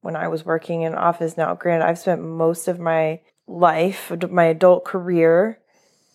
[0.00, 1.36] when I was working in office.
[1.36, 5.58] Now, granted, I've spent most of my life, my adult career,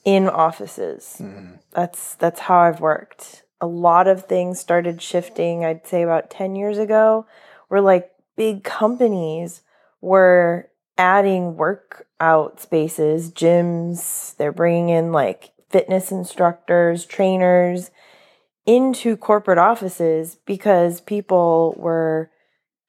[0.04, 1.18] in offices.
[1.20, 1.56] Mm-hmm.
[1.74, 3.44] That's that's how I've worked.
[3.60, 5.66] A lot of things started shifting.
[5.66, 7.26] I'd say about ten years ago,
[7.68, 9.62] where like big companies
[10.02, 14.36] were adding workout spaces, gyms.
[14.38, 17.92] They're bringing in like fitness instructors, trainers
[18.66, 22.32] into corporate offices because people were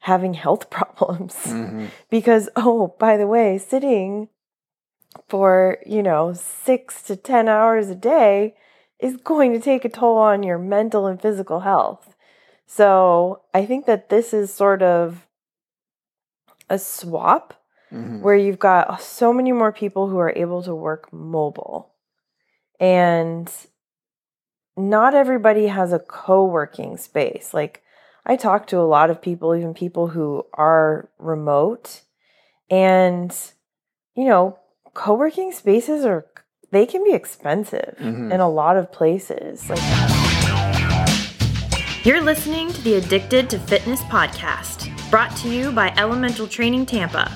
[0.01, 1.35] having health problems.
[1.47, 1.91] Mhm.
[2.11, 4.29] Because, oh, by the way, sitting
[5.29, 8.55] for, you know, six to 10 hours a day
[8.99, 12.15] is going to take a toll on your mental and physical health.
[12.67, 15.27] So I think that this is sort of
[16.69, 17.55] a swap
[17.93, 18.21] Mhm.
[18.21, 21.93] where you've got so many more people who are able to work mobile.
[22.81, 23.51] And
[24.77, 27.55] not everybody has a co working space.
[27.55, 27.83] Like,
[28.29, 32.01] I talk to a lot of people, even people who are remote,
[32.69, 33.33] and,
[34.17, 34.59] you know,
[34.95, 36.27] co working spaces are,
[36.73, 38.33] they can be expensive Mhm.
[38.33, 39.71] in a lot of places.
[39.71, 39.79] Like,
[42.05, 47.31] You're listening to the Addicted to Fitness podcast, brought to you by Elemental Training Tampa.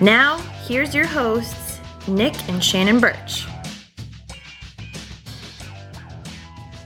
[0.00, 3.46] Now, here's your hosts, Nick and Shannon Birch.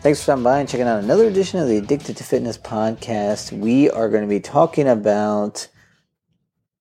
[0.04, 3.58] Thanks for stopping by and checking out another edition of the Addicted to Fitness podcast.
[3.58, 5.68] We are going to be talking about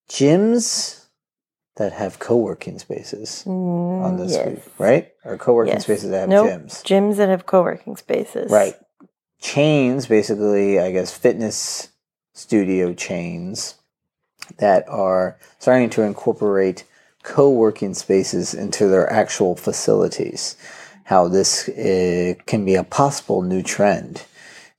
[0.09, 1.05] gyms
[1.77, 4.45] that have co-working spaces mm, on this yes.
[4.45, 5.11] week, right?
[5.23, 5.83] Or co-working Yes.
[5.83, 6.49] spaces that have Nope.
[6.49, 6.83] gyms.
[6.83, 8.51] Gyms that have co working spaces.
[8.51, 8.75] Right.
[9.39, 11.91] Chains, basically, I guess, fitness
[12.33, 13.75] studio chains
[14.57, 16.83] that are starting to incorporate
[17.23, 20.57] co working spaces into their actual facilities.
[21.05, 24.25] How this uh, can be a possible new trend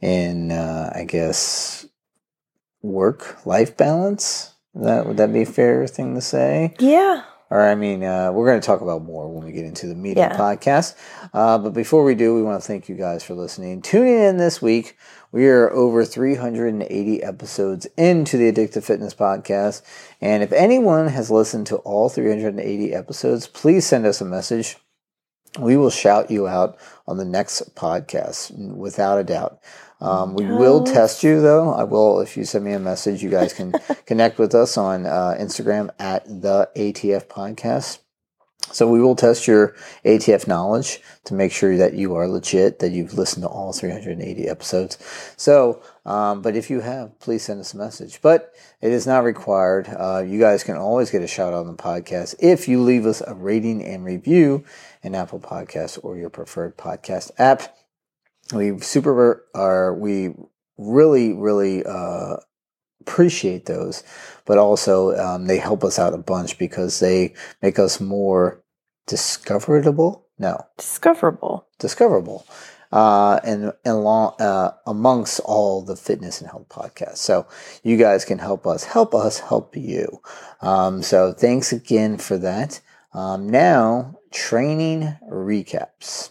[0.01, 1.87] in, uh, I guess,
[2.83, 4.53] work life balance.
[4.75, 6.75] That would that be a fair thing to say?
[6.79, 7.23] Yeah.
[7.51, 9.95] Or, I mean, uh, we're going to talk about more when we get into the
[9.95, 10.37] meeting Yeah.
[10.37, 10.97] podcast.
[11.33, 13.81] Uh, but before we do, we want to thank you guys for listening.
[13.83, 14.97] Tuning in this week,
[15.31, 19.83] we are over 380 episodes into the Addictive Fitness podcast.
[20.21, 24.77] And if anyone has listened to all 380 episodes, please send us a message.
[25.59, 29.61] We will shout you out on the next podcast, without a doubt.
[30.01, 31.73] Um, we will test you though.
[31.73, 33.23] I will if you send me a message.
[33.23, 33.73] You guys can
[34.07, 37.99] connect with us on uh, Instagram at the ATF Podcast.
[38.73, 42.91] So we will test your ATF knowledge to make sure that you are legit, that
[42.91, 44.99] you've listened to all 380 episodes.
[45.37, 48.21] So, um, but if you have, please send us a message.
[48.21, 49.89] But it is not required.
[49.89, 53.07] Uh, you guys can always get a shout out on the podcast if you leave
[53.07, 54.65] us a rating and review
[55.03, 57.77] in Apple Podcasts or your preferred podcast app.
[58.53, 60.35] We super are we
[60.77, 62.37] really really uh,
[63.07, 64.03] appreciate those,
[64.45, 68.63] but also um, they help us out a bunch because they make us more
[69.07, 70.27] discoverable.
[70.39, 71.67] No, Discoverable.
[71.79, 72.47] discoverable.
[72.91, 77.45] Uh, and and long, uh, amongst all the fitness and health podcasts, so
[77.83, 80.21] you guys can help us, help us, help you.
[80.61, 82.81] Um, so thanks again for that.
[83.13, 86.31] Um, now training recaps.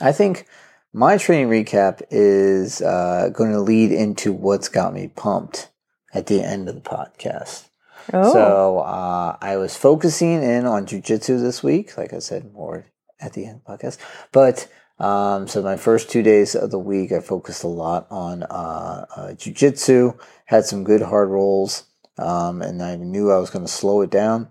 [0.00, 0.46] I think
[0.94, 5.68] my training recap is uh, going to lead into what's got me pumped
[6.14, 7.68] at the end of the podcast.
[8.12, 8.32] Oh.
[8.32, 12.86] So uh, I was focusing in on jujitsu this week, like I said, more
[13.20, 13.98] at the end of the podcast.
[14.30, 14.68] But
[15.00, 19.06] um, so my first two days of the week, I focused a lot on uh,
[19.16, 21.84] uh, jujitsu, had some good hard rolls,
[22.18, 24.48] um, and I knew I was going to slow it down.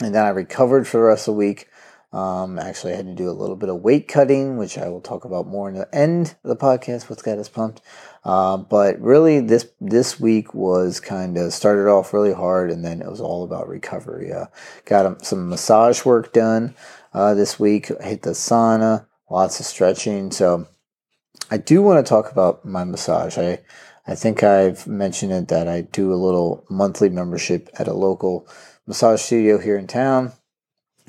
[0.00, 1.68] And then I recovered for the rest of the week.
[2.16, 5.02] Um, actually, I had to do a little bit of weight cutting, which I will
[5.02, 7.10] talk about more in the end of the podcast.
[7.10, 7.82] What's got us pumped?
[8.24, 13.02] Uh, but really, this this week was kind of started off really hard, and then
[13.02, 14.32] it was all about recovery.
[14.32, 14.46] Uh,
[14.86, 16.74] got some massage work done
[17.12, 17.88] uh, this week.
[18.00, 20.30] Hit the sauna, lots of stretching.
[20.30, 20.66] So
[21.50, 23.36] I do want to talk about my massage.
[23.36, 23.60] I
[24.06, 28.48] I think I've mentioned it that I do a little monthly membership at a local
[28.86, 30.32] massage studio here in town,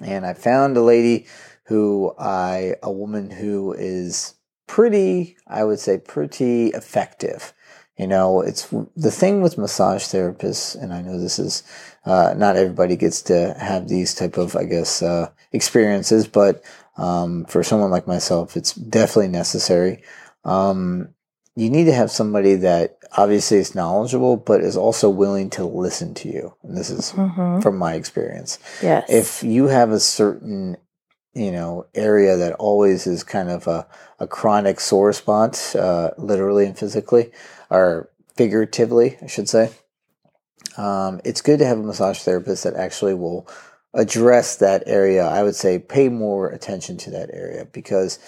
[0.02, 1.26] and I found a lady
[1.66, 4.36] who I a woman who is
[4.68, 7.54] pretty, I would say, pretty effective.
[7.98, 11.64] You know, it's the thing with massage therapists, and I know this is
[12.06, 16.64] uh, not everybody gets to have these type of, I guess, uh, experiences, but
[16.98, 20.04] um, for someone like myself, it's definitely necessary.
[20.46, 21.10] Um,
[21.58, 26.14] you need to have somebody that obviously is knowledgeable, but is also willing to listen
[26.14, 26.54] to you.
[26.62, 27.64] And this is Mhm.
[27.64, 29.06] from my experience Yes.
[29.10, 30.78] if you have a certain
[31.34, 33.86] you know area that always is kind of a,
[34.20, 37.32] a chronic sore spot uh, literally and physically
[37.70, 39.70] or figuratively i should say
[40.78, 43.48] um, it's good to have a massage therapist that actually will
[43.94, 45.26] address that area.
[45.26, 48.20] I would say pay more attention to that area because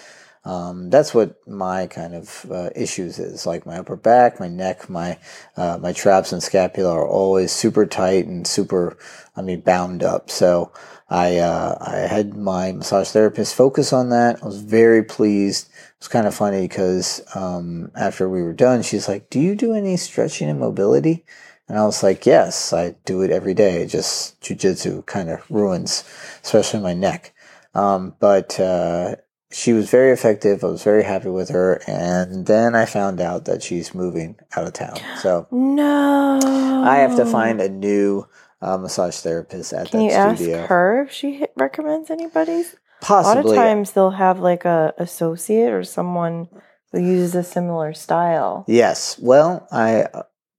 [0.46, 3.46] um, that's what my kind of uh, issues is.
[3.46, 5.20] Like my upper back, my neck, my
[5.58, 8.98] uh, my traps and scapula are always super tight and super,
[9.36, 10.30] I mean, bound up.
[10.30, 10.72] So
[11.10, 14.42] I uh, I had my massage therapist focus on that.
[14.42, 15.68] I was very pleased.
[15.70, 19.56] It was kind of funny because um, after we were done, she's like, "Do you
[19.56, 21.26] do any stretching and mobility?"
[21.68, 23.86] And I was like, yes, I do it every day.
[23.86, 26.04] Just jujitsu kind of ruins,
[26.44, 27.32] especially my neck.
[27.76, 29.18] Um, but uh,
[29.51, 30.63] she was very effective.
[30.63, 31.81] I was very happy with her.
[31.88, 34.98] And then I found out that she's moving out of town.
[35.22, 36.84] So No.
[36.86, 38.25] I have to find a new
[38.62, 40.57] uh, massage therapist at Can you that studio.
[40.60, 42.63] ask her if she recommends anybody?
[43.01, 43.42] Possibly.
[43.42, 46.50] A lot of times they'll have like a associate or someone
[46.92, 48.66] who uses a similar style.
[48.68, 49.18] Yes.
[49.19, 50.07] Well, I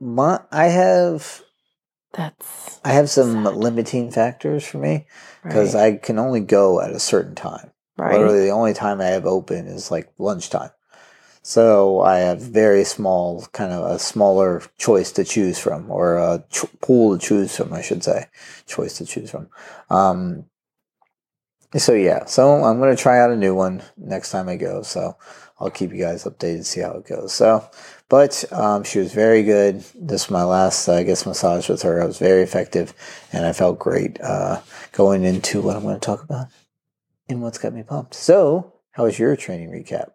[0.00, 1.42] my I have
[2.14, 3.56] That's I have some Sad.
[3.56, 5.06] limiting factors for me
[5.42, 5.94] because right.
[5.94, 7.69] I can only go at a certain time.
[8.00, 8.12] Right.
[8.12, 10.70] Literally, the only time I have open is like lunchtime.
[11.42, 16.44] So I have very small, kind of a smaller choice to choose from, or a
[16.50, 18.26] ch- pool to choose from, I should say,
[18.66, 19.48] choice to choose from.
[19.88, 20.44] Um,
[21.76, 24.82] so yeah, so I'm gonna try out a new one next time I go.
[24.82, 25.16] So
[25.58, 27.32] I'll keep you guys updated, see how it goes.
[27.32, 27.68] So,
[28.08, 29.84] but um, she was very good.
[29.94, 32.02] This is my last, uh, I guess, massage with her.
[32.02, 32.92] I was very effective,
[33.32, 34.60] and I felt great uh,
[34.92, 36.48] going into what I'm going to talk about
[37.30, 38.14] in what's got me pumped.
[38.14, 40.10] So, how was your training recap?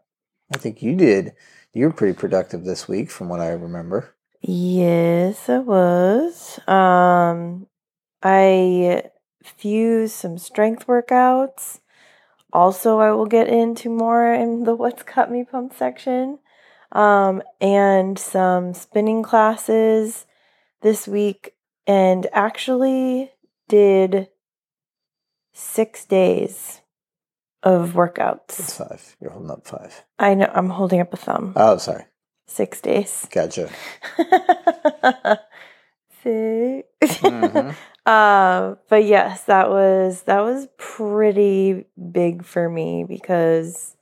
[0.53, 1.33] I think you did.
[1.73, 4.15] You were pretty productive this week, from what I remember.
[4.41, 6.59] Yes, I was.
[6.67, 7.67] Um,
[8.21, 9.03] I
[9.43, 11.79] fused some strength workouts.
[12.53, 16.39] Also, I will get into more in the what's got me pumped section.
[16.91, 20.25] Um, and some spinning classes
[20.81, 21.55] this week,
[21.87, 23.31] and actually
[23.67, 24.29] did
[25.51, 26.81] six days
[27.65, 28.77] of workouts.
[28.77, 29.17] five.
[29.19, 30.03] You're holding up five.
[30.19, 31.53] I know I'm holding up a thumb.
[31.55, 32.05] Oh, sorry.
[32.47, 33.27] Six days.
[33.31, 33.69] Gotcha.
[36.23, 37.75] 6 Mhm.
[38.05, 43.95] Uh, but yes, that was that was pretty big for me because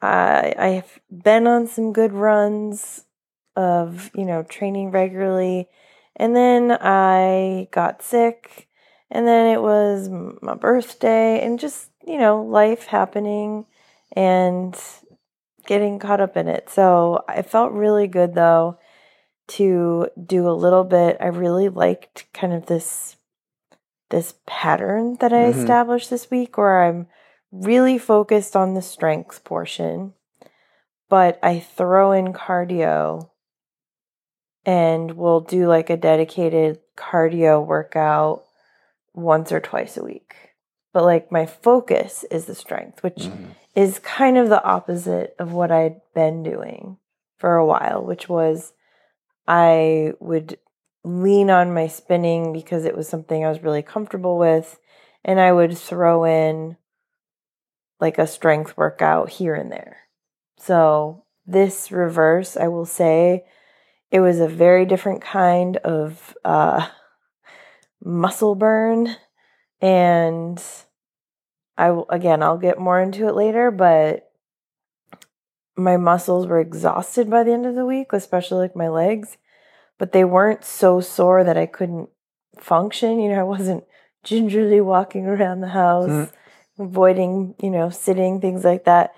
[0.00, 3.04] I I've been on some good runs
[3.56, 5.68] of you know training regularly,
[6.14, 8.68] and then I got sick,
[9.10, 10.08] and then it was
[10.40, 13.66] my birthday, and just you know life happening,
[14.12, 14.78] and
[15.66, 16.70] getting caught up in it.
[16.70, 18.78] So I felt really good though
[19.48, 21.16] to do a little bit.
[21.20, 23.16] I really liked kind of this
[24.08, 25.50] this pattern that I Mhm.
[25.50, 27.08] established this week where I'm
[27.50, 30.14] really focused on the strength portion,
[31.08, 33.30] but I throw in cardio
[34.64, 38.44] and we'll do like a dedicated cardio workout
[39.14, 40.45] once or twice a week.
[40.96, 43.54] But like my focus is the strength, which Mhm.
[43.74, 46.96] is kind of the opposite of what I'd been doing
[47.36, 48.72] for a while, which was
[49.46, 50.58] I would
[51.04, 54.80] lean on my spinning because it was something I was really comfortable with,
[55.22, 56.78] and I would throw in
[58.00, 59.98] like a strength workout here and there.
[60.56, 63.44] So, this reverse, I will say,
[64.10, 66.88] it was a very different kind of uh,
[68.02, 69.14] muscle burn.
[69.82, 70.58] And
[71.78, 74.30] I will, again, I'll get more into it later, but
[75.76, 79.36] my muscles were exhausted by the end of the week, especially like my legs,
[79.98, 82.08] but they weren't so sore that I couldn't
[82.58, 83.20] function.
[83.20, 83.84] You know, I wasn't
[84.24, 86.32] gingerly walking around the house, Mm.
[86.78, 89.14] avoiding, you know, sitting, things like that.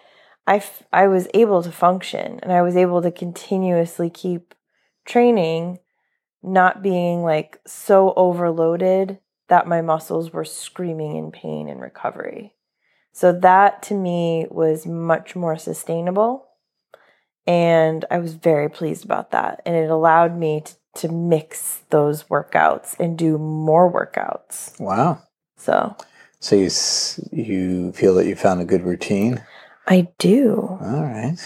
[0.46, 4.54] I, f- I was able to function and I was able to continuously keep
[5.04, 5.78] training,
[6.42, 12.54] not being like so overloaded that my muscles were screaming in pain and recovery.
[13.12, 16.46] So that to me was much more sustainable.
[17.46, 19.62] And I was very pleased about that.
[19.64, 24.78] And it allowed me to, to mix those workouts and do more workouts.
[24.78, 25.22] Wow.
[25.56, 25.96] So
[26.40, 26.70] So you
[27.32, 29.42] you feel that you found a good routine?
[29.86, 30.78] I do.
[30.80, 31.36] All right.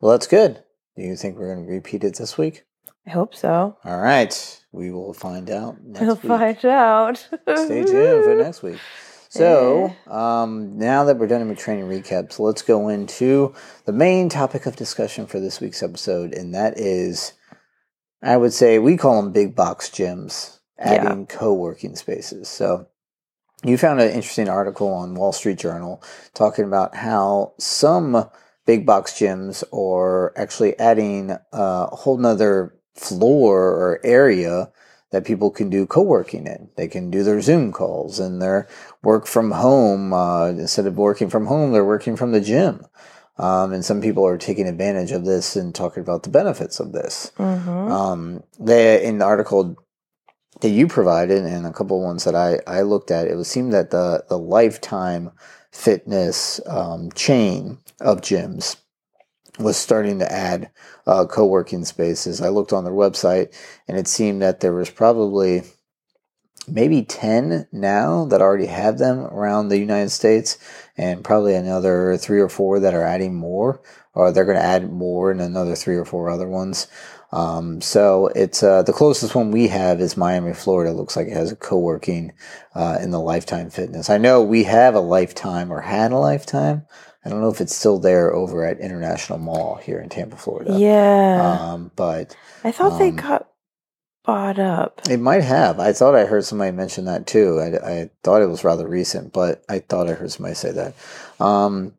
[0.00, 0.62] Well, that's good.
[0.96, 2.64] Do you think we're going to repeat it this week?
[3.10, 3.76] I hope so.
[3.84, 4.60] All right.
[4.70, 6.22] We will find out next We'll week.
[6.22, 7.16] find out.
[7.16, 8.78] Stay tuned for next week.
[9.32, 14.66] So, um, now that we're done with training recaps, let's go into the main topic
[14.66, 17.34] of discussion for this week's episode, and that is,
[18.20, 22.48] I would say, we call them big box gyms, adding co-working spaces.
[22.48, 22.88] So,
[23.62, 26.02] you found an interesting article on Wall Street Journal
[26.34, 28.28] talking about how some
[28.66, 34.70] big box gyms are actually adding a whole nother floor or area
[35.10, 36.68] that people can do co-working in.
[36.76, 38.68] They can do their Zoom calls and their
[39.02, 40.12] work from home.
[40.12, 42.86] Uh, instead of working from home, they're working from the gym.
[43.38, 46.92] Um, and some people are taking advantage of this and talking about the benefits of
[46.92, 47.32] this.
[47.38, 47.70] Mm-hmm.
[47.70, 49.76] Um, they in the article
[50.60, 53.46] that you provided and a couple of ones that I, I looked at, it would
[53.46, 55.32] seem that the the Lifetime
[55.72, 58.76] Fitness um, chain of gyms
[59.58, 60.70] was starting to add
[61.06, 62.40] uh, co-working spaces.
[62.40, 63.54] I looked on their website
[63.88, 65.62] and it seemed that there was probably
[66.68, 70.58] maybe 10 now that already have them around the United States
[70.96, 73.80] and probably another three or four that are adding more
[74.14, 76.86] or they're going to add more and another three or four other ones.
[77.32, 80.92] Um, so it's uh, the closest one we have is Miami, Florida.
[80.92, 82.32] Looks like it has a co-working
[82.74, 84.10] uh, in the Lifetime Fitness.
[84.10, 86.86] I know we have a Lifetime or had a Lifetime.
[87.24, 90.78] I don't know if it's still there over at International Mall here in Tampa, Florida.
[90.78, 91.58] Yeah.
[91.60, 93.48] Um, but I thought they um, got
[94.24, 95.02] bought up.
[95.08, 95.78] it might have.
[95.78, 97.58] I thought I heard somebody mention that too.
[97.60, 100.94] I, I thought it was rather recent, but I thought I heard somebody say that.
[101.38, 101.94] Um,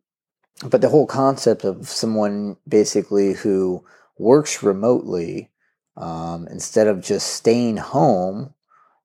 [0.66, 3.84] but the whole concept of someone basically who
[4.18, 5.50] works remotely,
[5.98, 8.54] um, instead of just staying home,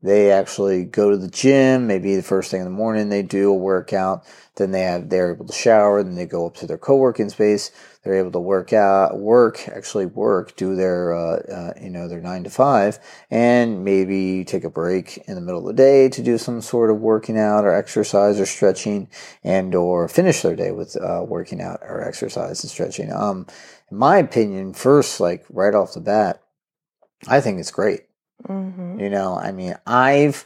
[0.07, 1.87] they actually go to the gym.
[1.87, 4.25] Maybe the first thing in the morning they do a workout.
[4.57, 6.03] Then they have they're able to shower.
[6.03, 7.71] Then they go up to their co-working space.
[8.03, 12.21] They're able to work out, work actually work, do their uh, uh, you know their
[12.21, 16.23] nine to five, and maybe take a break in the middle of the day to
[16.23, 19.09] do some sort of working out or exercise or stretching,
[19.43, 23.13] and or finish their day with uh, working out or exercise and stretching.
[23.13, 23.47] Um,
[23.91, 26.41] in my opinion, first like right off the bat,
[27.27, 28.03] I think it's great.
[28.45, 29.01] Mm-hmm.
[29.01, 30.45] You know, I mean, I've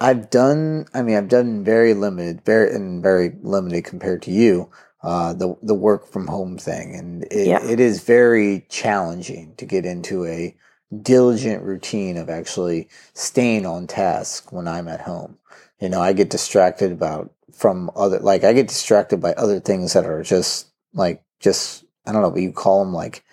[0.00, 0.86] I've done.
[0.94, 4.70] I mean, I've done very limited, very and very limited compared to you.
[5.02, 7.64] Uh, the the work from home thing, and it, Yeah.
[7.64, 10.56] it is very challenging to get into a
[11.02, 15.38] diligent routine of actually staying on task when I'm at home.
[15.80, 19.92] You know, I get distracted about from other like I get distracted by other things
[19.94, 23.24] that are just like just I don't know, but you call them like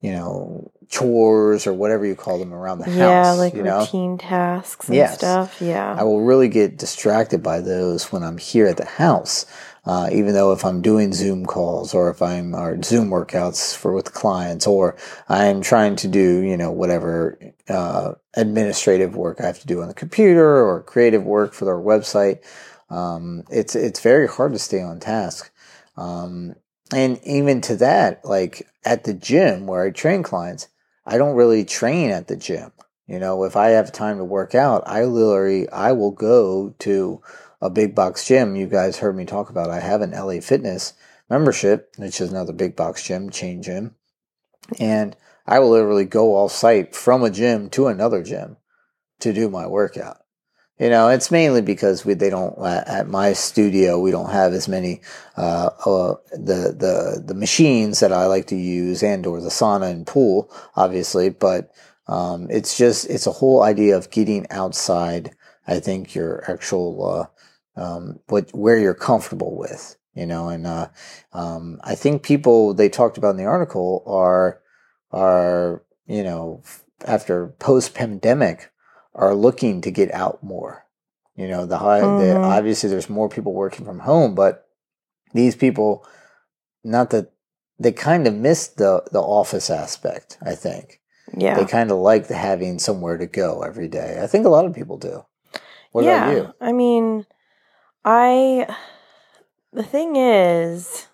[0.00, 2.96] you know chores or whatever you call them around the house.
[2.96, 3.80] Yeah, like you know?
[3.80, 5.18] routine tasks and Yes.
[5.18, 5.60] stuff.
[5.60, 5.94] Yeah.
[5.98, 9.46] I will really get distracted by those when I'm here at the house.
[9.86, 13.94] Uh, even though if I'm doing Zoom calls or if I'm or Zoom workouts for
[13.94, 14.96] with clients or
[15.30, 17.38] I'm trying to do you know whatever
[17.70, 21.78] uh, administrative work I have to do on the computer or creative work for their
[21.78, 22.40] website,
[22.90, 25.50] um, it's it's very hard to stay on task.
[25.96, 26.54] Um,
[26.92, 30.68] and even to that, like at the gym where I train clients,
[31.08, 32.70] I don't really train at the gym.
[33.06, 37.22] You know, if I have time to work out, I literally I will go to
[37.62, 38.56] a big box gym.
[38.56, 39.70] You guys heard me talk about.
[39.70, 40.92] I have an LA Fitness
[41.30, 43.94] membership, which is another big box gym, chain gym,
[44.78, 48.58] and I will literally go off site from a gym to another gym
[49.20, 50.18] to do my workout.
[50.78, 54.68] You know, it's mainly because we they don't at my studio we don't have as
[54.68, 55.00] many
[55.36, 59.90] uh, uh, the the the machines that I like to use and or the sauna
[59.90, 61.30] and pool, obviously.
[61.30, 61.72] But
[62.06, 65.34] um, it's just it's a whole idea of getting outside.
[65.66, 67.28] I think your actual
[67.76, 70.88] uh, um, what where you're comfortable with, you know, and uh,
[71.32, 74.60] um, I think people they talked about in the article are
[75.10, 76.62] are you know
[77.04, 78.70] after post pandemic
[79.18, 80.86] are looking to get out more.
[81.34, 82.44] You know, the high, the, Mhm.
[82.44, 84.66] obviously there's more people working from home, but
[85.34, 86.04] these people,
[86.82, 87.32] not that
[87.78, 90.38] they kind of miss the the office aspect.
[90.42, 91.00] I think
[91.36, 91.54] yeah.
[91.54, 94.20] they kind of like the having somewhere to go every day.
[94.22, 95.24] I think a lot of people do.
[95.92, 96.24] What yeah.
[96.24, 96.54] about you?
[96.60, 97.26] I mean,
[98.04, 98.74] I.
[99.72, 101.08] The thing is,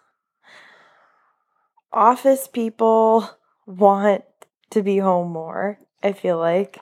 [1.93, 3.29] office people
[3.67, 4.25] want
[4.71, 6.79] to be home more, I feel like.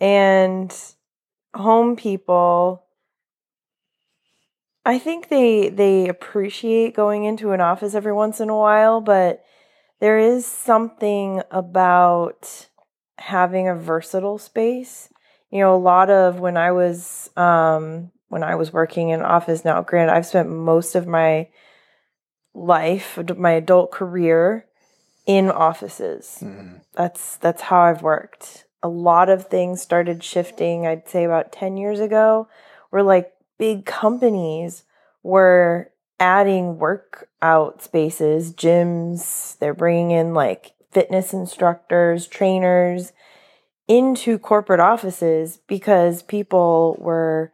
[0.00, 0.74] And
[1.54, 2.84] home people
[4.84, 9.44] I think they they appreciate going into an office every once in a while, but
[10.00, 12.68] there is something about
[13.18, 15.10] having a versatile space.
[15.50, 19.26] You know, a lot of when I was um when I was working in an
[19.26, 21.48] office now, granted I've spent most of my
[22.54, 24.66] life, my adult career
[25.26, 26.80] in offices Mhm.
[26.94, 28.64] that's that's how I've worked.
[28.82, 32.48] A lot of things started shifting, I'd say about 10 years ago,
[32.90, 34.84] where like big companies
[35.22, 43.12] were adding workout spaces, gyms, they're bringing in like fitness instructors, trainers
[43.86, 47.52] into corporate offices because people were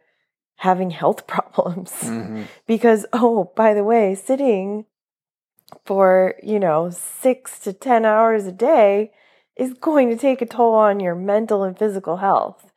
[0.57, 2.45] having health problems Mhm.
[2.67, 4.87] because oh by the way sitting
[5.85, 9.13] for you know six to ten hours a day
[9.57, 12.71] is going to take a toll on your mental and physical health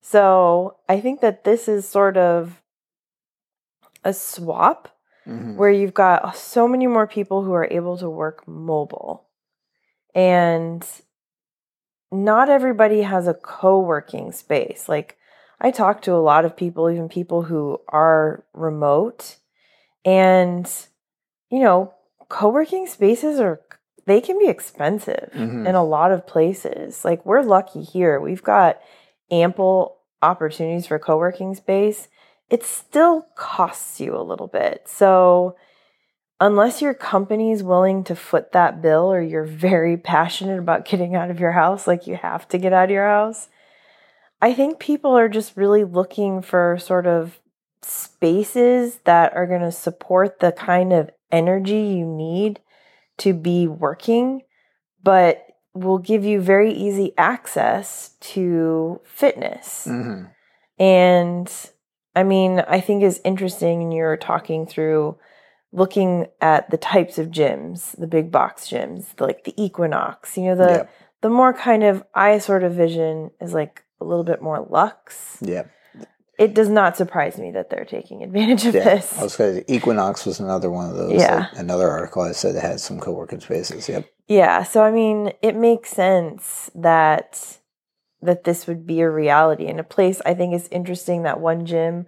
[0.00, 2.62] So I think that this is sort of
[4.04, 4.88] a swap
[5.26, 5.56] Mhm.
[5.56, 9.24] where you've got so many more people who are able to work mobile.
[10.14, 10.84] And
[12.12, 14.88] not everybody has a co working space.
[14.88, 15.16] Like,
[15.60, 19.36] I talk to a lot of people, even people who are remote,
[20.04, 20.70] and,
[21.50, 21.94] you know,
[22.28, 23.60] co working spaces are,
[24.06, 25.66] they can be expensive Mhm.
[25.66, 27.04] in a lot of places.
[27.04, 28.20] Like, we're lucky here.
[28.20, 28.80] We've got
[29.30, 32.08] ample opportunities for co working space
[32.50, 34.82] it still costs you a little bit.
[34.86, 35.56] So,
[36.40, 41.14] unless your company is willing to foot that bill or you're very passionate about getting
[41.14, 43.48] out of your house, like you have to get out of your house,
[44.42, 47.40] I think people are just really looking for sort of
[47.82, 52.60] spaces that are going to support the kind of energy you need
[53.18, 54.42] to be working,
[55.02, 59.86] but will give you very easy access to fitness.
[59.88, 60.30] Mhm.
[60.78, 61.52] And
[62.16, 65.16] I mean, I think is interesting and you're talking through
[65.72, 70.54] looking at the types of gyms, the big box gyms, like the Equinox, you know,
[70.54, 70.90] the Yep.
[71.22, 75.38] the more kind of I sort of vision is like a little bit more luxe.
[75.40, 75.64] Yeah.
[76.38, 78.84] It does not surprise me that they're taking advantage of Yeah.
[78.84, 79.18] this.
[79.18, 81.12] I was going to Equinox was another one of those.
[81.12, 81.48] Yeah.
[81.52, 83.88] that- another article I said that had some co working spaces.
[83.88, 84.06] Yep.
[84.26, 87.58] Yeah, so I mean, it makes sense that
[88.22, 90.22] that this would be a reality in a place.
[90.24, 92.06] I think is interesting that one gym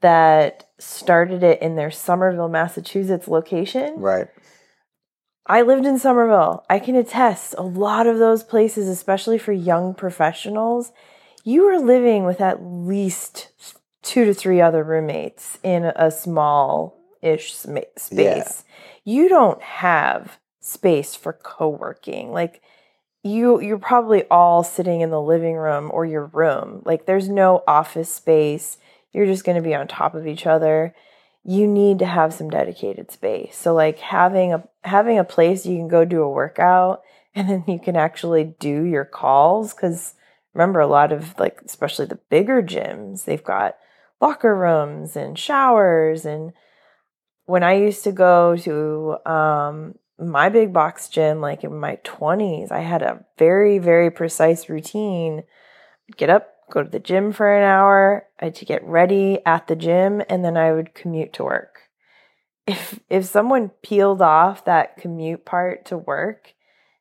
[0.00, 3.98] that started it in their Somerville, Massachusetts location.
[3.98, 4.28] Right.
[5.46, 6.64] I lived in Somerville.
[6.70, 10.92] I can attest a lot of those places, especially for young professionals,
[11.48, 13.48] you were living with at least
[14.02, 18.10] two to three other roommates in a small ish space.
[18.10, 18.52] Yeah.
[19.04, 22.32] You don't have space for co-working.
[22.32, 22.60] Like
[23.22, 26.82] you you're probably all sitting in the living room or your room.
[26.84, 28.76] Like there's no office space.
[29.12, 30.94] You're just going to be on top of each other
[31.44, 33.56] you need to have some dedicated space.
[33.56, 37.00] So like having a having a place you can go do a workout
[37.34, 40.14] and then you can actually do your calls cuz
[40.58, 43.76] remember a lot of like especially the bigger gyms, they've got
[44.20, 46.52] locker rooms and showers and
[47.46, 52.72] when I used to go to um my big box gym like in my 20s,
[52.72, 55.44] I had a very very precise routine.
[56.16, 59.68] Get up, go to the gym for an hour, I had to get ready at
[59.68, 61.82] the gym, and then I would commute to work.
[62.66, 66.54] If if someone peeled off that commute part to work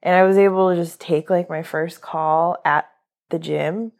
[0.04, 2.88] and I was able to just take like my first call at
[3.30, 3.92] the gym,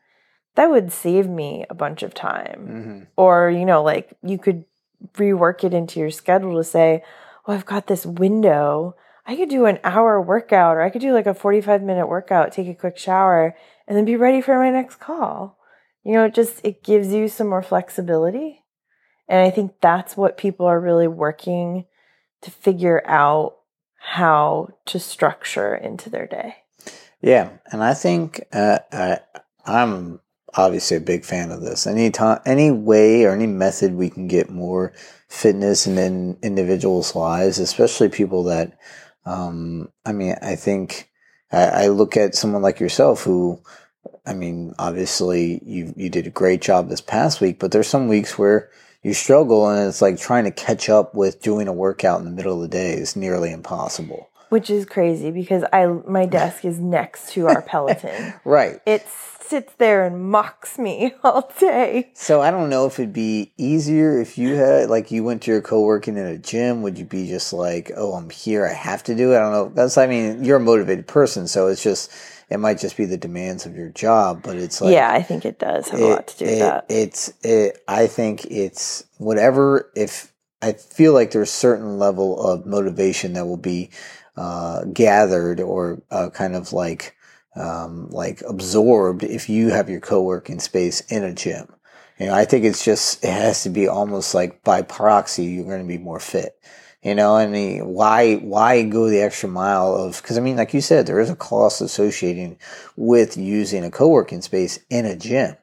[0.56, 2.68] that would save me a bunch of time.
[2.68, 4.66] hmm Or, you know, like you could
[5.14, 7.04] rework it into your schedule to say,
[7.46, 8.96] oh, I've got this window.
[9.26, 12.52] I could do an hour workout or I could do like a 45 minute workout,
[12.52, 13.56] take a quick shower,
[13.88, 15.58] and then be ready for my next call.
[16.04, 18.64] You know, it just it gives you some more flexibility.
[19.28, 21.86] And I think that's what people are really working
[22.42, 23.58] to figure out
[23.98, 26.56] how to structure into their day.
[27.22, 29.20] Yeah, and I think uh, I,
[29.66, 30.20] I'm
[30.56, 31.88] obviously a big fan of this.
[31.88, 34.94] Any time, any way or any method we can get more
[35.28, 38.78] fitness in, in individuals' lives, especially people that,
[39.26, 41.10] um, I mean, I think
[41.52, 43.62] I, I look at someone like yourself who,
[44.26, 48.08] I mean, obviously you you did a great job this past week, but there's some
[48.08, 48.70] weeks where
[49.04, 52.32] you struggle and it's like trying to catch up with doing a workout in the
[52.32, 54.30] middle of the day is nearly impossible.
[54.50, 58.34] Which is crazy because I my desk is next to our Peloton.
[58.46, 58.80] Right.
[58.86, 62.12] It sits there and mocks me all day.
[62.14, 65.52] So I don't know if it'd be easier if you had like you went to
[65.52, 66.82] your co-working in a gym.
[66.82, 69.38] Would you be just like, oh, I'm here, I have to do it?
[69.38, 69.72] I don't know.
[69.74, 72.12] That's I mean, you're a motivated person, so it's just
[72.50, 75.44] it might just be the demands of your job, but it's like yeah, I think
[75.46, 76.86] it does have a lot to do with it- that.
[76.90, 77.84] It's it.
[77.88, 79.92] I think it's whatever.
[79.96, 80.32] If
[80.62, 83.92] I feel like there's a certain level of motivation that will be
[84.38, 87.16] uh, gathered or uh, kind of like
[87.56, 91.68] um, like absorbed if you have your co-working space in a gym.
[92.20, 95.66] You know, I think it's just it has to be almost like by proxy you're
[95.66, 96.60] going to be more fit.
[97.04, 100.22] You know, I mean, why why go the extra mile of?
[100.22, 102.58] Because I mean, like you said, there is a cost associating
[102.96, 105.56] with using a co-working space in a gym.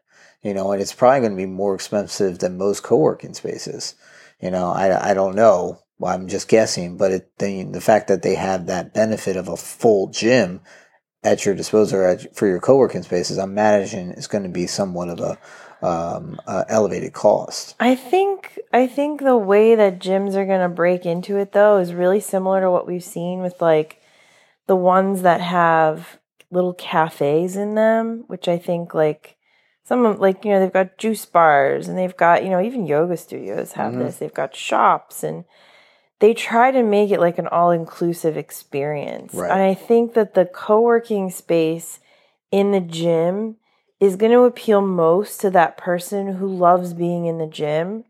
[0.42, 3.94] You know, and it's probably going to be more expensive than most co-working spaces.
[4.40, 5.80] You know, I I don't know.
[5.98, 9.48] Well, I'm just guessing, but it, the the fact that they have that benefit of
[9.48, 10.60] a full gym
[11.22, 15.08] at your disposal at, for your co-working spaces, I'm imagining it's going to be somewhat
[15.08, 15.38] of a
[15.86, 17.76] um, uh, elevated cost.
[17.78, 21.78] I think I think the way that gyms are going to break into it though
[21.78, 24.00] is really similar to what we've seen with like
[24.66, 26.18] the ones that have
[26.50, 29.36] little cafes in them, which I think like
[29.84, 32.86] some of like you know they've got juice bars and they've got you know even
[32.86, 33.98] yoga studios have Mhm.
[33.98, 35.44] this they've got shops and
[36.20, 39.50] they try to make it like an all-inclusive experience Right.
[39.50, 42.00] and i think that the co-working space
[42.50, 43.56] in the gym
[44.00, 48.04] is going to appeal most to that person who loves being in the gym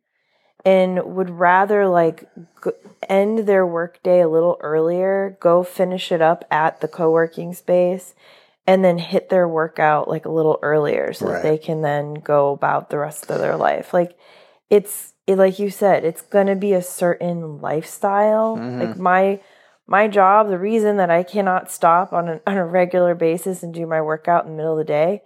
[0.65, 2.29] and would rather like
[2.65, 2.71] g-
[3.09, 8.15] end their workday a little earlier go finish it up at the co-working space
[8.67, 11.33] and then hit their workout like a little earlier so Right.
[11.35, 13.93] that they can then go about the rest of their life.
[13.93, 14.17] Like
[14.71, 18.57] it's it, like you said, it's going to be a certain lifestyle.
[18.57, 18.81] Mhm.
[18.81, 19.41] Like my
[19.87, 23.73] my job, the reason that I cannot stop on, an, on a regular basis and
[23.75, 25.23] do my workout in the middle of the day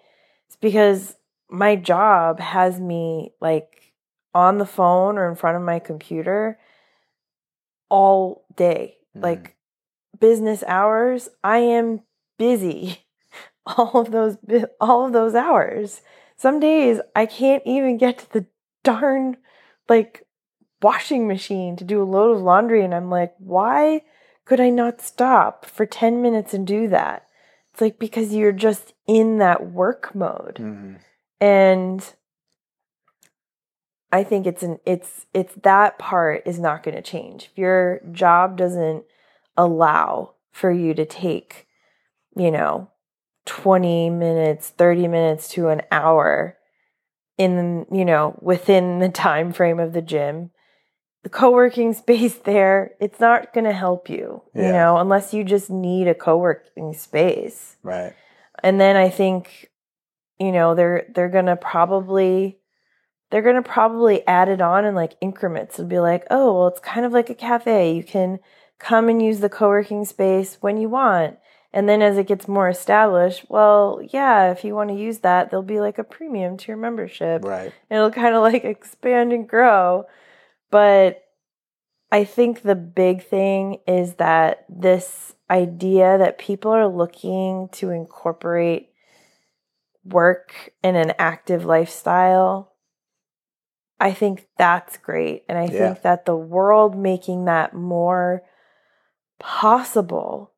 [0.49, 1.17] is because
[1.49, 3.93] my job has me like
[4.35, 6.59] on the phone or in front of my computer
[7.89, 8.97] all day.
[9.17, 9.23] Mhm.
[9.23, 9.57] Like
[10.19, 12.03] business hours, I am
[12.39, 13.05] busy
[13.67, 14.37] all of those
[14.81, 16.03] all of those hours.
[16.37, 18.47] Some days I can't even get to the
[18.85, 19.37] darn
[19.88, 20.27] like
[20.83, 24.03] washing machine to do a load of laundry and I'm like, why
[24.44, 27.27] could I not stop for 10 minutes and do that?
[27.72, 30.98] It's like because you're just in that work mode Mhm.
[31.40, 32.14] and
[34.12, 38.01] i think it's an it's it's that part is not going to change if your
[38.12, 39.05] job doesn't
[39.57, 41.66] allow for you to take
[42.37, 42.90] you know
[43.46, 46.58] 20 minutes 30 minutes to an hour
[47.38, 50.51] in you know within the time frame of the gym
[51.22, 55.70] the co-working space there it's not going to help you you know unless you just
[55.70, 58.12] need a co-working space Right.
[58.62, 59.70] and then I think,
[60.38, 62.59] you know, they're they're gonna probably
[63.31, 66.81] they're gonna probably add it on in like increments and be like, oh, well, it's
[66.81, 67.94] kind of like a cafe.
[67.94, 68.38] You can
[68.79, 71.38] come and use the co-working space when you want.
[71.72, 75.50] And then as it gets more established, well, yeah, if you want to use that,
[75.50, 77.72] there'll be like a premium to your membership Right.
[77.90, 80.04] it'll kind of like expand and grow.
[80.70, 81.24] But
[82.11, 88.90] I think the big thing is that this idea that people are looking to incorporate
[90.04, 92.72] work in an active lifestyle,
[94.00, 95.44] I think that's great.
[95.48, 95.78] And I Yeah.
[95.78, 98.42] think that the world making that more
[99.38, 100.52] possible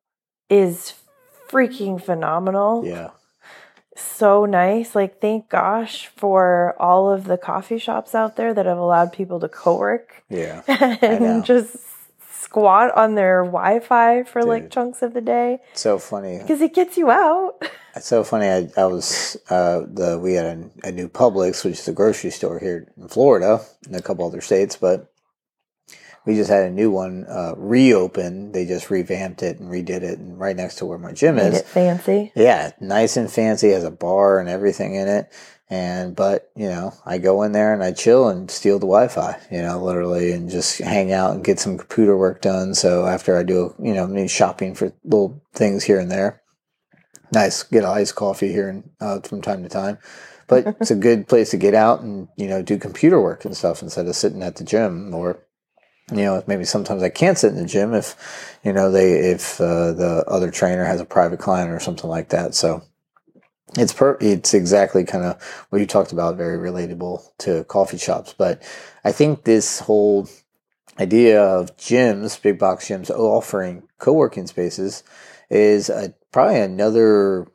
[0.49, 1.00] is
[1.51, 3.09] freaking phenomenal Yeah.
[3.95, 4.95] so nice.
[4.95, 9.39] Like, thank gosh for all of the coffee shops out there that have allowed people
[9.41, 10.61] to co-work Yeah.
[10.67, 10.97] know.
[11.01, 11.75] and just
[12.41, 16.39] squat on their Wi-Fi for like chunks of the day so funny.
[16.39, 17.61] because it gets you out.
[17.93, 18.47] It's so funny.
[18.47, 22.29] I, I was uh, the we had a, a new Publix, which is a grocery
[22.31, 25.10] store here in Florida and a couple other states, but
[26.25, 28.51] we just had a new one uh, reopen.
[28.51, 31.53] They just revamped it and redid it, and right next to where my gym Made
[31.53, 31.59] is.
[31.61, 32.31] it fancy.
[32.35, 33.71] Yeah, nice and fancy.
[33.71, 35.31] Has a bar and everything in it.
[35.69, 39.39] And but you know, I go in there and I chill and steal the Wi-Fi.
[39.49, 42.75] You know, literally, and just hang out and get some computer work done.
[42.75, 46.41] So after I do, you know, me shopping for little things here and there.
[47.33, 49.97] Nice, get a iced coffee here and uh, from time to time.
[50.47, 53.55] But it's a good place to get out and you know do computer work and
[53.55, 55.39] stuff instead of sitting at the gym or
[56.09, 59.59] you know maybe sometimes I can't sit in the gym if you know they if
[59.61, 62.55] uh, the other trainer has a private client or something like that.
[62.55, 62.83] So
[63.77, 68.33] it's per it's exactly kind of what you talked about, very relatable to coffee shops.
[68.37, 68.61] But
[69.03, 70.27] I think this whole
[70.99, 75.03] idea of gyms, big box gyms offering co-working spaces
[75.49, 77.47] is a, probably another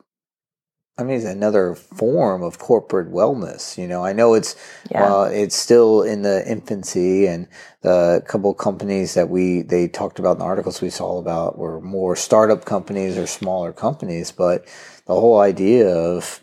[0.99, 3.77] I mean, it's another form of corporate wellness.
[3.77, 4.55] You know, I know it's
[4.89, 5.01] Yeah.
[5.01, 7.47] well, it's still in the infancy, and
[7.81, 11.79] the couple companies that we they talked about in the articles we saw about were
[11.81, 14.31] more startup companies or smaller companies.
[14.31, 14.65] But
[15.05, 16.41] the whole idea of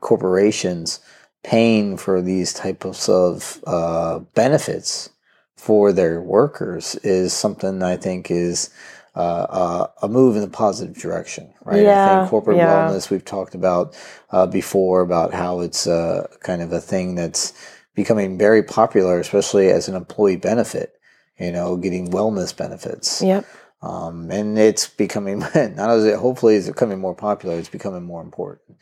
[0.00, 1.00] corporations
[1.42, 5.10] paying for these types of uh, benefits
[5.56, 8.70] for their workers is something I think is
[9.16, 11.80] uh, uh, a move in the positive direction, right?
[11.80, 12.66] I Yeah, think corporate yeah.
[12.66, 13.96] wellness we've talked about
[14.30, 17.52] uh, before about how it's uh, kind of a thing that's
[17.94, 20.94] becoming very popular, especially as an employee benefit.
[21.38, 23.44] You know, getting wellness benefits, Yep.
[23.82, 27.58] um, and it's becoming not as it hopefully is becoming more popular.
[27.58, 28.78] It's becoming more important.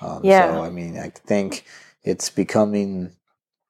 [0.00, 0.54] Um, Yeah.
[0.54, 1.64] So I mean, I think
[2.04, 3.12] it's becoming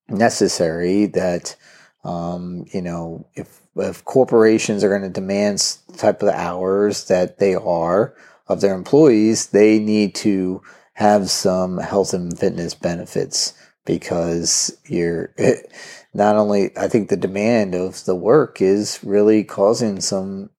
[0.09, 1.57] necessary that
[2.05, 7.55] um, you know if if corporations are going to demand type of hours that they
[7.55, 8.15] are
[8.47, 10.63] of their employees, they need to
[10.93, 15.35] have some health and fitness benefits because you're
[16.15, 20.51] not only I think the demand of the work is really causing some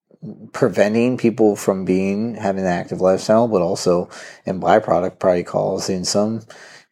[0.52, 4.10] preventing people from being having an active lifestyle, but also
[4.46, 6.42] in byproduct probably causing some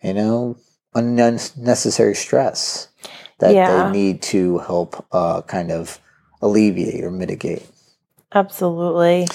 [0.04, 0.58] you know,
[0.94, 2.90] unnecessary stress
[3.44, 3.86] that Yeah.
[3.86, 6.00] they need to help uh, kind of
[6.42, 7.64] alleviate or mitigate.
[8.34, 9.28] Absolutely.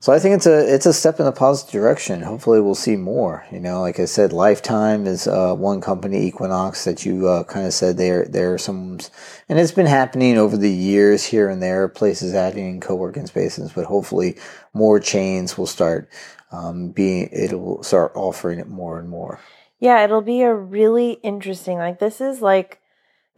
[0.00, 2.22] So I think it's a it's a step in the positive direction.
[2.22, 3.44] Hopefully, we'll see more.
[3.50, 7.66] You know, like I said, Lifetime is uh, one company, Equinox, that you uh, kind
[7.66, 8.98] of said there there are some,
[9.48, 11.88] and it's been happening over the years here and there.
[11.88, 14.36] Places adding co-working spaces, but hopefully,
[14.72, 16.08] more chains will start
[16.52, 17.28] um, being.
[17.32, 19.40] It will start offering it more and more.
[19.80, 21.78] Yeah, it'll be a really interesting.
[21.78, 22.80] Like this is like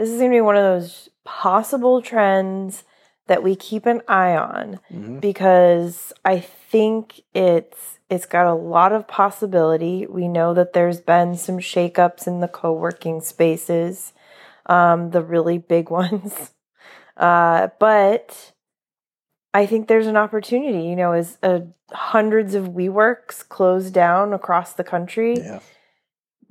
[0.00, 2.84] this is going to be one of those possible trends
[3.26, 5.18] that we keep an eye on Mm-hmm.
[5.18, 10.06] because I think it's it's got a lot of possibility.
[10.08, 14.12] We know that there's been some shakeups in the co-working spaces,
[14.66, 16.52] um, the really big ones.
[17.16, 18.52] Uh, but
[19.52, 20.84] I think there's an opportunity.
[20.88, 21.60] You know, as uh,
[21.92, 25.60] hundreds of WeWorks close down across the country, Yeah.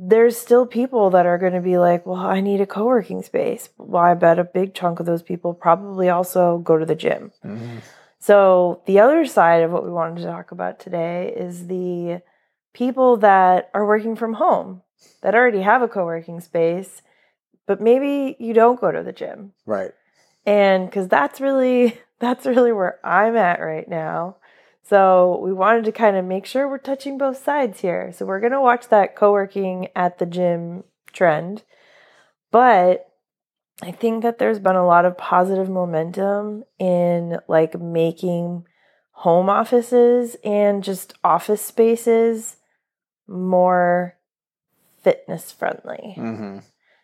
[0.02, 3.22] There's still people that are going to be like, well, I need a co working
[3.22, 3.70] space.
[3.78, 7.34] Well, I bet a big chunk of those people probably also go to the gym.
[7.44, 7.82] Mhm.
[8.18, 12.22] So, the other side of what we wanted to talk about today is the
[12.74, 14.82] people that are working from home
[15.22, 17.02] that already have a co working space,
[17.68, 19.52] but maybe you don't go to the gym.
[19.66, 19.92] Right.
[20.46, 24.38] And because that's really that's really where I'm at right now.
[24.89, 28.12] So we wanted to kind of make sure we're touching both sides here.
[28.12, 31.62] So we're gonna watch that co-working at the gym trend.
[32.49, 33.08] But
[33.84, 38.65] I think that there's been a lot of positive momentum in like making
[39.12, 42.58] home offices and just office spaces
[43.28, 44.17] more
[45.04, 46.15] fitness friendly.
[46.17, 46.60] Mm-hmm.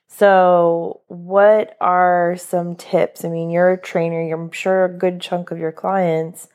[0.08, 3.26] So, what are some tips?
[3.26, 6.48] I mean, you're a trainer, I'm sure a good chunk of your clients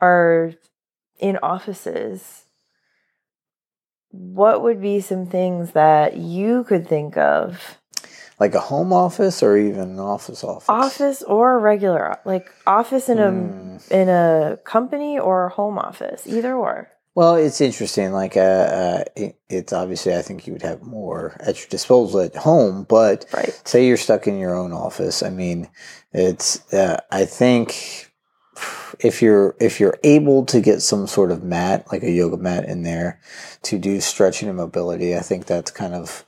[0.00, 0.54] are
[1.22, 2.44] in offices.
[4.10, 7.78] What would be some things that you could think of?
[8.38, 10.68] Like a home office or even an office office.
[10.68, 13.76] Office or a regular, like office in a Hmm.
[13.90, 16.88] in a company or a home office, either or.
[17.14, 18.12] Well, it's interesting.
[18.12, 22.20] Like, uh, uh, it, it's obviously, I think you would have more at your disposal
[22.20, 23.60] at home, but Right.
[23.64, 25.22] say you're stuck in your own office.
[25.22, 25.68] I mean,
[26.12, 28.10] it's, uh, I think
[29.00, 32.64] if you're, if you're able to get some sort of mat, like a yoga mat
[32.64, 33.20] in there
[33.62, 36.24] to do stretching and mobility, I think that's kind of,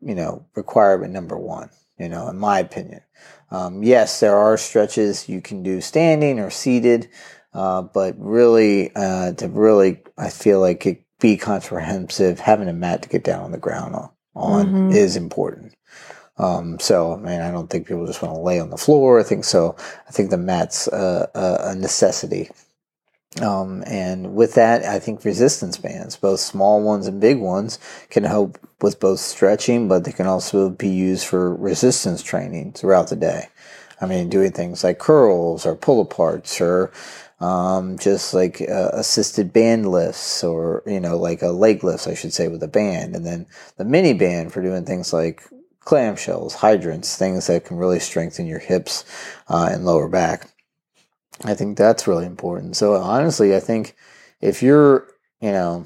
[0.00, 3.00] you know, requirement number one, you know, in my opinion.
[3.50, 7.08] Um, yes, there are stretches you can do standing or seated.
[7.54, 13.02] Uh, but really, uh, to really, I feel like it be comprehensive, having a mat
[13.02, 14.92] to get down on the ground on, on Mhm.
[14.92, 15.72] is important.
[16.38, 19.18] Um, so, I mean, I don't think people just want to lay on the floor.
[19.18, 19.74] I think so.
[20.06, 22.50] I think the mat's uh, a, a necessity.
[23.42, 28.24] Um, and with that, I think resistance bands, both small ones and big ones, can
[28.24, 33.16] help with both stretching, but they can also be used for resistance training throughout the
[33.16, 33.48] day.
[34.00, 36.92] I mean, doing things like curls or pull aparts or
[37.44, 42.14] um, just like uh, assisted band lifts or, you know, like a leg lift, I
[42.14, 43.14] should say, with a band.
[43.14, 43.46] And then
[43.76, 45.42] the mini band for doing things like
[45.86, 49.04] clamshells, hydrants, things that can really strengthen your hips
[49.48, 50.50] uh, and lower back.
[51.44, 52.76] I think that's really important.
[52.76, 53.96] So honestly, I think
[54.40, 55.08] if you're,
[55.40, 55.84] you know,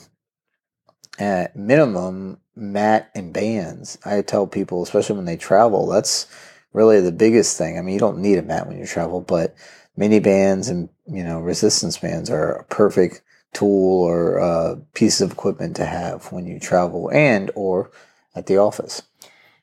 [1.18, 6.26] at minimum mat and bands, I tell people, especially when they travel, that's
[6.72, 7.78] really the biggest thing.
[7.78, 9.54] I mean, you don't need a mat when you travel, but
[9.96, 15.32] mini bands and you know resistance bands are a perfect tool or uh, piece of
[15.32, 17.90] equipment to have when you travel and or
[18.34, 19.02] at the office.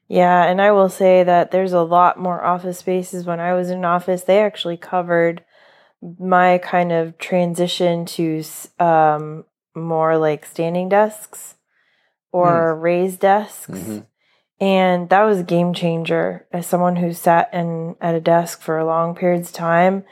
[0.08, 3.26] Yeah, and I will say that there's a lot more office spaces.
[3.26, 5.44] When I was in office, they actually covered
[6.20, 8.44] my kind of transition to
[8.80, 11.56] um, more like standing desks
[12.32, 13.80] or raised desks.
[13.80, 14.06] Mhm.
[14.60, 18.78] And that was a game changer as someone who sat in at a desk for
[18.78, 20.04] a long periods of time.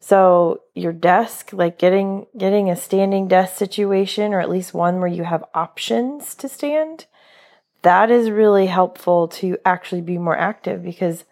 [0.00, 5.08] So your desk, like getting getting a standing desk situation or at least one where
[5.08, 7.06] you have options to stand,
[7.86, 11.24] that is really helpful to actually be more active because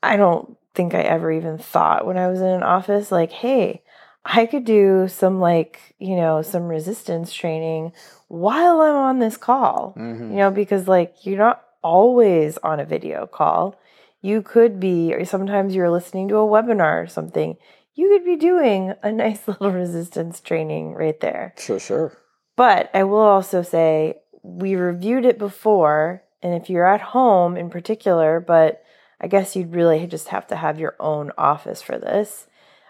[0.00, 3.82] I don't think I ever even thought when I was in an office like, hey,
[4.24, 7.92] I could do some like, you know, some resistance training
[8.28, 9.94] while I'm on this call.
[9.96, 10.30] Mhm.
[10.30, 13.74] You know, because like you're not always on a video call.
[14.20, 17.56] You could be, or sometimes you're listening to a webinar or something.
[17.94, 21.54] You could be doing a nice little resistance training right there.
[21.58, 22.12] Sure, sure.
[22.56, 27.68] But I will also say we reviewed it before, and if you're at home in
[27.68, 28.82] particular, but
[29.20, 32.46] I guess you'd really just have to have your own office for this,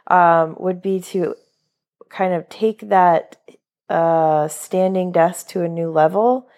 [0.08, 1.34] um, would be to
[2.10, 3.36] kind of take that
[3.88, 6.48] uh, standing desk to a new level.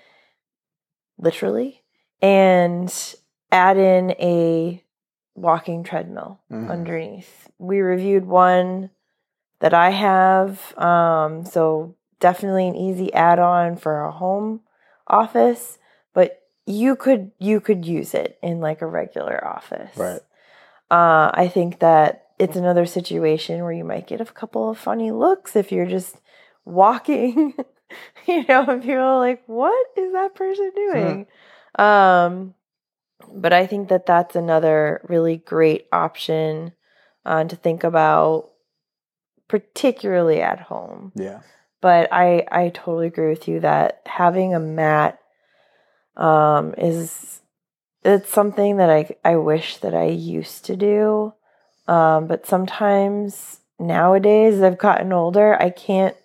[1.21, 1.83] literally,
[2.23, 3.17] and
[3.51, 4.81] add in a
[5.35, 6.71] walking treadmill Mhm.
[6.71, 7.51] underneath.
[7.59, 8.91] We reviewed one
[9.59, 14.61] that I have, um, so definitely an easy add-on for a home
[15.09, 15.79] office,
[16.14, 19.97] but you could you could use it in like a regular office.
[19.97, 20.21] Right.
[20.90, 25.11] Uh, I think that it's another situation where you might get a couple of funny
[25.11, 26.16] looks if you're just
[26.64, 27.55] walking,
[28.27, 31.27] you know, and people are like, what is that person doing?
[31.79, 32.55] Um,
[33.33, 36.73] but I think that that's another really great option
[37.25, 38.51] uh, to think about,
[39.49, 41.12] particularly at home.
[41.14, 41.40] Yeah.
[41.81, 45.19] But I, I totally agree with you that having a mat
[46.17, 47.41] um, is
[48.05, 51.35] it's something that I I wish that I used to do.
[51.87, 56.17] Um, but sometimes nowadays I've gotten older, I can't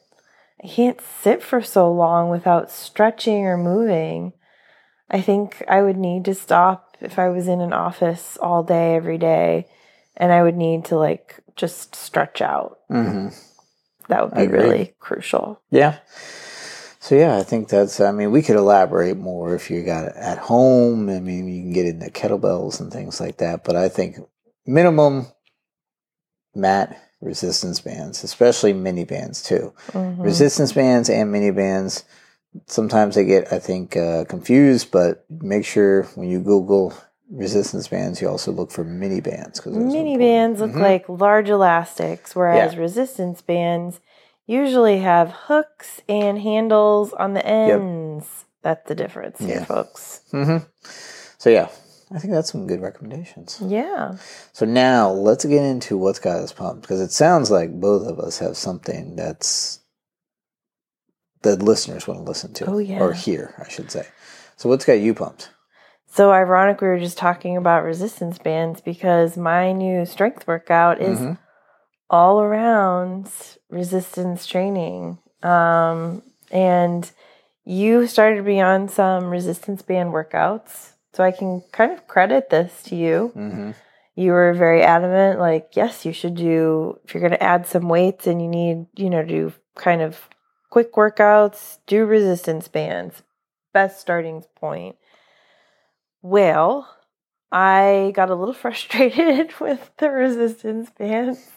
[0.63, 4.34] I can't sit for so long without stretching or moving.
[5.10, 8.96] I think I would need to stop if I was in an office all day
[8.96, 9.68] every day
[10.16, 12.80] and I would need to like just stretch out.
[12.88, 13.30] hmm
[14.08, 15.62] That would be really crucial.
[15.72, 15.98] Yeah.
[17.00, 18.00] So yeah, I think that's.
[18.00, 21.10] I mean, we could elaborate more if you got it at home.
[21.10, 23.63] I mean, you can get into kettlebells and things like that.
[23.66, 24.18] But I think
[24.66, 25.28] minimum
[26.56, 29.74] mat resistance bands, especially mini bands too.
[29.92, 30.24] Mhm.
[30.24, 32.04] Resistance bands and mini bands.
[32.68, 34.92] Sometimes they get, I think, uh, confused.
[34.92, 36.94] But make sure when you Google
[37.34, 40.80] resistance bands, you also look for mini bands because Mini bands look Mhm.
[40.82, 42.80] like large elastics, whereas Yeah.
[42.80, 44.00] resistance bands
[44.46, 48.46] usually have hooks and handles on the ends.
[48.62, 49.65] That's the difference here, Yeah.
[49.65, 50.22] folks.
[50.32, 50.58] hmm
[51.38, 51.67] So yeah,
[52.13, 53.58] I think that's some good recommendations.
[53.62, 54.13] Yeah.
[54.54, 58.19] So now let's get into what's got us pumped because it sounds like both of
[58.19, 59.80] us have something that's
[61.41, 63.00] that listeners want to listen to Oh, yeah.
[63.02, 64.08] or hear, I should say.
[64.56, 65.50] So what's got you pumped?
[66.13, 71.19] So ironic we were just talking about resistance bands because my new strength workout is
[71.19, 71.39] Mhm.
[72.08, 73.32] all around
[73.71, 75.17] resistance training.
[75.41, 76.21] Um,
[76.52, 77.10] and
[77.65, 80.93] you started me on some resistance band workouts.
[81.13, 83.32] So I can kind of credit this to you.
[83.36, 83.73] Mhm.
[84.13, 87.89] You were very adamant, like, yes, you should do, if you're going to add some
[87.89, 90.30] weights and you need, you know, do kind of
[90.69, 93.23] quick workouts, do resistance bands.
[93.73, 94.95] Best starting point.
[96.24, 96.90] Well,
[97.52, 101.52] I got a little frustrated with the resistance bands.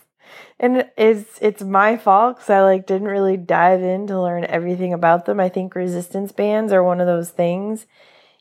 [0.59, 4.92] And it's it's my fault because I like didn't really dive in to learn everything
[4.92, 5.38] about them.
[5.38, 7.87] I think resistance bands are one of those things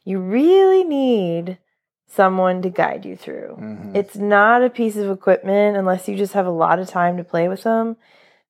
[0.03, 1.57] you really need
[2.07, 3.57] someone to guide you through.
[3.59, 3.95] Mhm.
[3.95, 7.23] It's not a piece of equipment unless you just have a lot of time to
[7.23, 7.97] play with them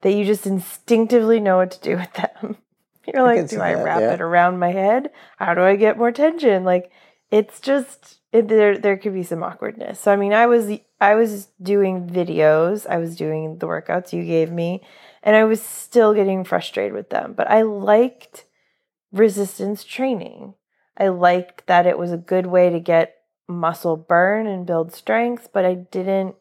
[0.02, 2.58] that you just instinctively know what to do with them.
[3.08, 4.14] You're like, see do I that, wrap yeah.
[4.14, 5.12] it around my head?
[5.38, 6.64] How do I get more tension?
[6.64, 6.92] Like
[7.32, 10.00] it's just it, there there could be some awkwardness.
[10.00, 14.24] So I mean, I was I was doing videos, I was doing the workouts you
[14.24, 14.82] gave me,
[15.24, 17.34] and I was still getting frustrated with them.
[17.34, 18.46] But I liked
[19.12, 20.54] resistance training.
[20.98, 23.16] I liked that it was a good way to get
[23.48, 26.36] muscle burn and build strength, but I didn't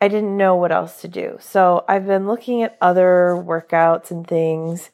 [0.00, 1.38] I didn't know what else to do.
[1.40, 4.90] So I've been looking at other workouts and things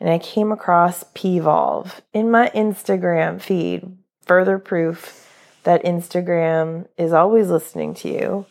[0.00, 3.97] and I came across Pvolve in my Instagram feed.
[4.28, 5.26] Further proof
[5.64, 8.46] that Instagram is always listening to you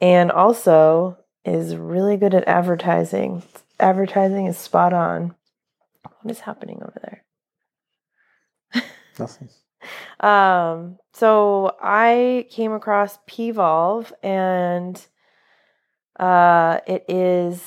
[0.00, 3.42] and also is really good at advertising.
[3.78, 5.34] Advertising is spot on.
[6.20, 8.84] What is happening over there?
[9.18, 9.48] Nothing.
[10.20, 15.04] Um, so I came across Pvolve and
[16.20, 17.60] uh it is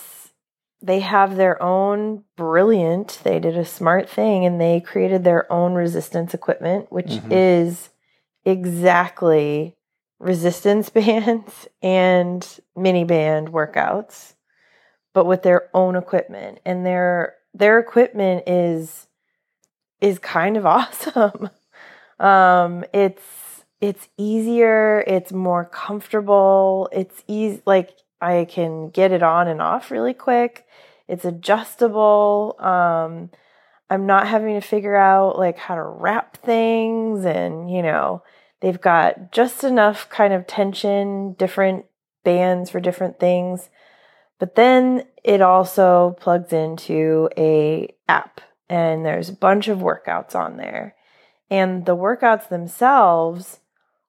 [0.85, 5.73] they have their own brilliant they did a smart thing and they created their own
[5.73, 7.31] resistance equipment which Mhm.
[7.31, 7.89] is
[8.45, 9.75] exactly
[10.19, 14.33] resistance bands and mini band workouts
[15.13, 16.59] but with their own equipment.
[16.65, 19.07] And their their equipment is
[20.01, 21.49] is kind of awesome.
[22.19, 23.21] Um it's
[23.81, 27.91] it's easier it's more comfortable it's easy like
[28.21, 30.65] i can get it on and off really quick
[31.07, 33.29] it's adjustable um
[33.89, 38.23] i'm not having to figure out like how to wrap things and you know
[38.61, 41.85] they've got just enough kind of tension different
[42.23, 43.69] bands for different things
[44.39, 50.57] but then it also plugs into a app and there's a bunch of workouts on
[50.57, 50.95] there
[51.49, 53.59] and the workouts themselves,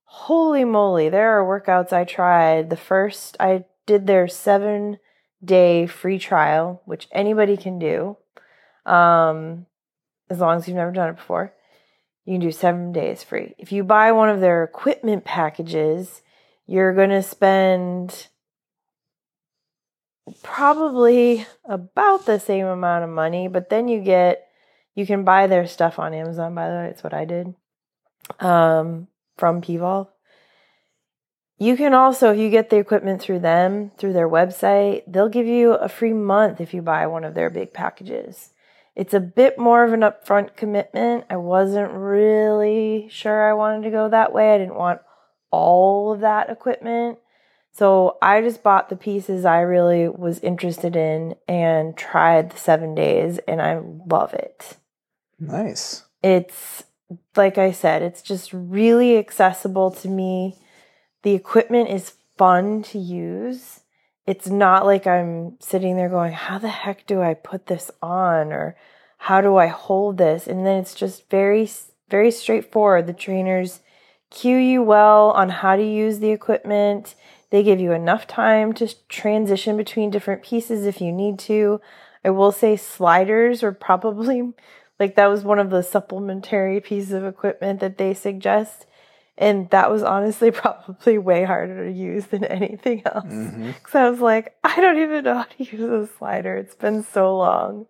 [0.05, 2.71] holy moly, there are workouts I tried.
[2.71, 4.99] The first, I did their seven
[5.45, 8.17] day free trial, which anybody can do,
[8.85, 9.67] um,
[10.31, 11.53] as long as you've never done it before.
[12.25, 13.55] you can do seven days free.
[13.59, 16.23] If you buy one of their equipment packages,
[16.67, 18.27] you're going to spend
[20.43, 24.49] probably about the same amount of money, but then you get
[24.97, 27.55] you can buy their stuff on Amazon by the way, it's what I did.
[28.41, 29.07] Um
[29.37, 30.09] from Pvolve.
[31.59, 35.47] You can also if you get the equipment through them, through their website, they'll give
[35.47, 38.51] you a free month if you buy one of their big packages.
[38.95, 41.25] It's a bit more of an upfront commitment.
[41.29, 44.55] I wasn't really sure I wanted to go that way.
[44.55, 45.01] I didn't want
[45.51, 47.19] all of that equipment.
[47.73, 52.95] So I just bought the pieces I really was interested in and tried the seven
[52.95, 54.79] days, and I love it.
[55.39, 56.05] Nice.
[56.23, 56.85] It's
[57.37, 60.59] like I said, it's just really accessible to me.
[61.27, 63.81] The equipment is fun to use.
[64.29, 68.53] It's not like I'm sitting there going, How the heck do I put this on?
[68.53, 68.77] Or
[69.19, 70.47] how do I hold this?
[70.47, 71.69] And then it's just very,
[72.09, 73.09] very straightforward.
[73.09, 73.81] The trainers
[74.31, 77.17] cue you well on how to use the equipment
[77.51, 81.81] they give you enough time to transition between different pieces if you need to.
[82.25, 84.53] I will say sliders are probably
[85.01, 88.87] like that was one of the supplementary pieces of equipment that they suggest.
[89.39, 93.25] And that was honestly probably way harder to use than anything else.
[93.25, 93.97] Because mm-hmm.
[93.97, 96.57] I was like, I don't even know how to use a slider.
[96.57, 97.87] It's been so long.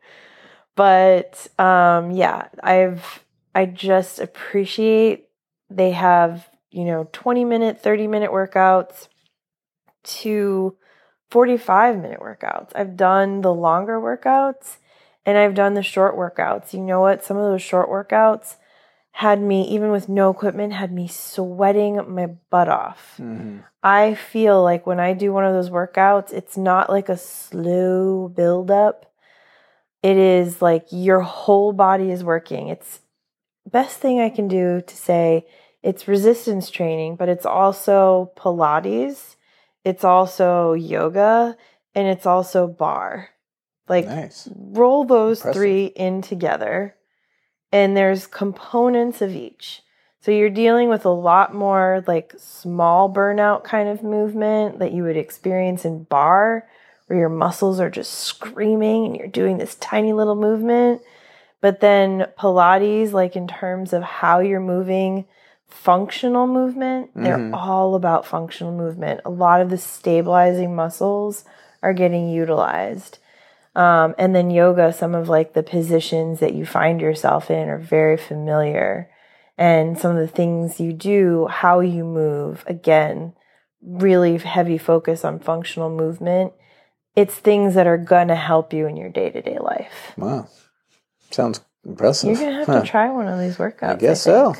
[0.75, 3.25] But um, yeah, I've
[3.55, 5.29] I just appreciate
[5.71, 9.09] they have, you know, 20 minute, 30 minute workouts
[10.05, 10.77] to
[11.31, 12.71] 45 minute workouts.
[12.75, 14.77] I've done the longer workouts
[15.25, 16.75] and I've done the short workouts.
[16.75, 17.25] You know what?
[17.25, 18.57] Some of those short workouts
[19.17, 23.15] had me, even with no equipment, had me sweating my butt off.
[23.19, 23.59] Mm-hmm.
[23.83, 28.29] I feel like when I do one of those workouts, it's not like a slow
[28.29, 29.13] build up.
[30.03, 32.69] It is like your whole body is working.
[32.69, 33.01] It's
[33.71, 35.47] best thing I can do to say
[35.83, 39.37] it's resistance training, but it's also Pilates
[39.87, 41.57] it's also yoga,
[41.95, 43.29] and it's also barre.
[43.89, 44.49] Like nice.
[44.53, 45.61] roll those Impressive.
[45.61, 46.96] three in together,
[47.73, 49.83] and there's components of each.
[50.21, 55.05] So you're dealing with a lot more like small burnout kind of movement that you
[55.05, 56.67] would experience in barre
[57.07, 61.03] where your muscles are just screaming and you're doing this tiny little movement.
[61.61, 65.27] But then Pilates, like in terms of how you're moving
[65.69, 67.11] functional movement.
[67.15, 67.55] They're mm-hmm.
[67.55, 69.21] all about functional movement.
[69.25, 71.45] A lot of the stabilizing muscles
[71.83, 73.19] are getting utilized.
[73.77, 77.79] Um, and then yoga, some of like the positions that you find yourself in are
[77.79, 79.11] very familiar.
[79.59, 83.35] And some of the things you do, how you move, again,
[83.83, 86.55] really heavy focus on functional movement.
[87.15, 90.15] It's things that are going to help you in your day to day life.
[90.17, 90.49] Wow.
[91.31, 92.31] Sounds impressive.
[92.31, 92.81] You're going to have huh.
[92.81, 93.91] to try one of these workouts.
[93.91, 94.55] I guess I so.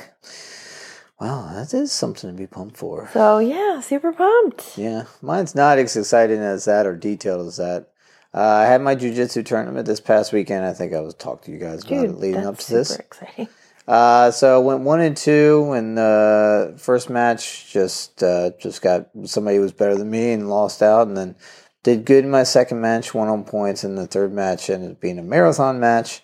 [1.19, 3.09] Wow, that is something to be pumped for.
[3.13, 4.77] So yeah, super pumped.
[4.77, 7.89] Yeah, mine's not as exciting as that or detailed as that.
[8.33, 10.65] Uh, I had my jujitsu tournament this past weekend.
[10.65, 12.95] I think I was talking to you guys Dude, about it leading up to this.
[12.95, 13.47] Exciting.
[13.87, 18.81] Uh, so I went one and two, and the uh, first match just uh, just
[18.81, 21.35] got somebody who was better than me and lost out, and then
[21.83, 24.99] did good in my second match, won on points, and the third match ended up
[24.99, 26.21] being a marathon match.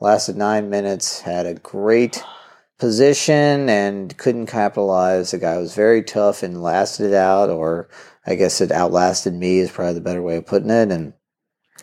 [0.00, 2.24] Lasted nine minutes, had a great
[2.78, 5.30] position and couldn't capitalize.
[5.30, 7.90] The guy was very tough and lasted it out, or
[8.26, 11.12] I guess it outlasted me is probably the better way of putting it, and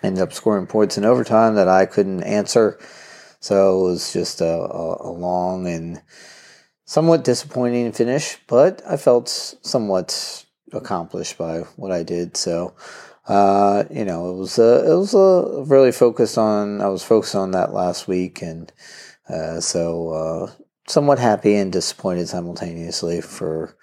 [0.03, 2.79] ended up scoring points in overtime that I couldn't answer.
[3.39, 6.01] So it was just a, a, a long and
[6.85, 12.35] somewhat disappointing finish, but I felt somewhat accomplished by what I did.
[12.35, 12.73] So,
[13.27, 16.81] uh, you know, it was a, it was a really focused on.
[16.81, 18.71] I was focused on that last week, and
[19.29, 20.51] uh, so uh,
[20.87, 23.77] somewhat happy and disappointed simultaneously for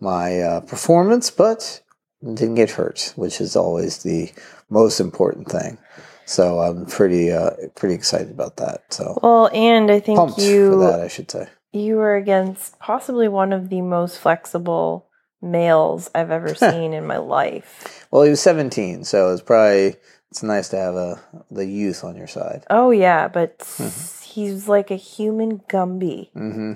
[0.00, 1.80] my uh, performance, but
[2.22, 4.32] didn't get hurt, which is always the
[4.70, 5.78] most important thing.
[6.26, 8.92] So I'm pretty uh, pretty excited about that.
[8.92, 13.28] So well, and I think you for that I should say you were against possibly
[13.28, 15.06] one of the most flexible
[15.40, 18.06] males I've ever seen in my life.
[18.10, 19.96] Well, he was 17, so it's probably
[20.30, 22.64] it's nice to have a the youth on your side.
[22.68, 26.32] Oh yeah, but mm-hmm he's like a human Gumby.
[26.32, 26.72] Mm-hmm.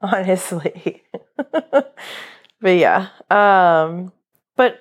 [0.00, 1.02] Honestly.
[1.36, 1.94] but
[2.62, 3.08] yeah.
[3.30, 4.12] Um,
[4.56, 4.78] but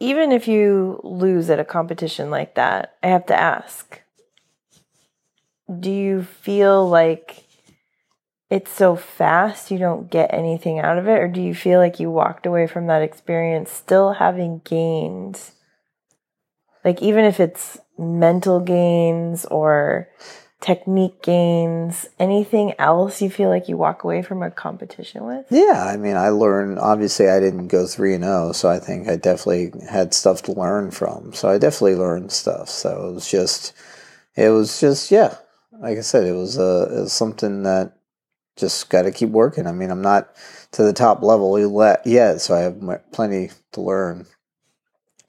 [0.00, 4.00] even if you lose at a competition like that, I have to ask
[5.80, 7.44] do you feel like
[8.50, 11.18] it's so fast you don't get anything out of it?
[11.18, 15.52] Or do you feel like you walked away from that experience still having gains?
[16.84, 20.08] Like, even if it's mental gains or
[20.64, 25.44] technique gains, anything else you feel like you walk away from a competition with?
[25.50, 26.78] Yeah, I mean, I learned.
[26.78, 30.52] Obviously, I didn't go three and zero, so I think I definitely had stuff to
[30.52, 31.34] learn from.
[31.34, 32.70] So I definitely learned stuff.
[32.70, 33.74] So it was just,
[34.36, 35.36] it was just, yeah.
[35.72, 37.98] Like I said, it was uh, it was something that
[38.56, 39.66] just got to keep working.
[39.66, 40.34] I mean, I'm not
[40.72, 41.58] to the top level
[42.06, 44.26] yet, so I have plenty to learn.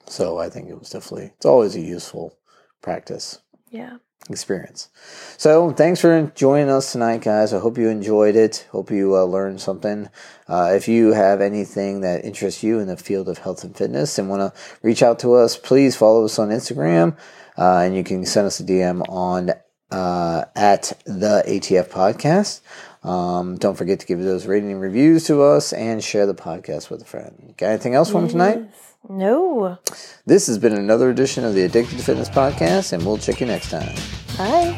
[0.06, 2.38] So I think it was definitely it's always a useful
[2.80, 3.40] practice.
[3.68, 3.98] Yeah
[4.28, 4.88] experience.
[5.36, 7.52] So, thanks for joining us tonight, guys.
[7.52, 8.66] I hope you enjoyed it.
[8.72, 10.08] Hope you uh, learned something.
[10.48, 14.18] Uh, if you have anything that interests you in the field of health and fitness
[14.18, 17.16] and want to reach out to us, please follow us on Instagram,
[17.58, 19.50] uh, and you can send us a DM on
[19.90, 22.60] uh, at the ATF Podcast.
[23.06, 27.02] Um, don't forget to give those rating reviews to us and share the podcast with
[27.02, 27.54] a friend.
[27.56, 28.32] Got anything else for yes.
[28.32, 28.68] tonight?
[29.08, 29.78] No.
[30.24, 33.46] This has been another edition of the Addicted to Fitness podcast, and we'll check you
[33.46, 33.94] next time.
[34.36, 34.74] Bye.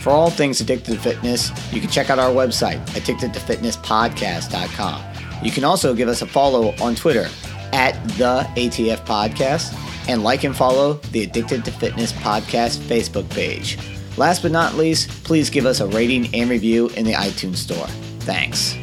[0.00, 5.02] For all things Addicted to Fitness, you can check out our website, addictedtofitnesspodcast.com.
[5.42, 7.28] You can also give us a follow on Twitter
[7.72, 9.74] at the ATF Podcast
[10.08, 13.78] and like and follow the Addicted to Fitness Podcast Facebook page.
[14.16, 17.88] Last but not least, please give us a rating and review in the iTunes Store.
[18.20, 18.76] Thanks.